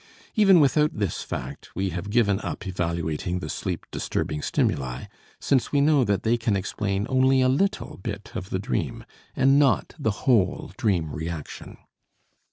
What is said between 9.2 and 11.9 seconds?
and not the whole dream reaction.